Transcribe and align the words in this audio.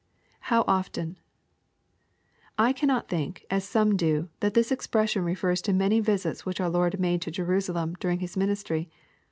[JSbw 0.45 0.65
ofi&n.] 0.65 1.15
1 2.57 2.73
cannot 2.73 3.07
think, 3.07 3.45
as 3.51 3.63
some 3.63 3.95
do, 3.95 4.29
that 4.39 4.55
this 4.55 4.71
expression 4.71 5.23
refers 5.23 5.61
to 5.61 5.73
many 5.73 5.99
visits 5.99 6.43
which 6.43 6.59
our 6.59 6.69
Lord 6.71 6.93
had 6.93 6.99
made 6.99 7.21
to 7.21 7.29
Jerusalem, 7.29 7.93
dur 7.99 8.09
ing 8.09 8.19
His 8.19 8.35
ministry. 8.35 8.89